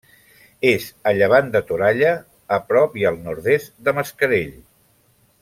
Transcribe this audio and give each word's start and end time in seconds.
És 0.69 0.85
a 1.11 1.13
llevant 1.17 1.51
de 1.55 1.61
Toralla, 1.71 2.13
a 2.57 2.59
prop 2.73 2.97
i 3.03 3.07
al 3.11 3.21
nord-est 3.29 3.71
de 3.91 3.95
Mascarell. 4.01 4.59